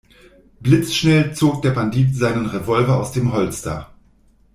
[0.61, 3.93] Blitzschnell zog der Bandit seinen Revolver aus dem Holster.